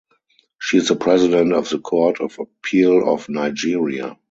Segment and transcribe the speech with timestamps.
[0.59, 4.17] She is the President of the Court of Appeal of Nigeria.